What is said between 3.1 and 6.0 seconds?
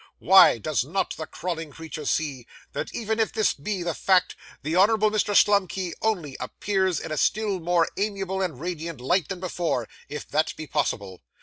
if this be the fact, the Honourable Mr. Slumkey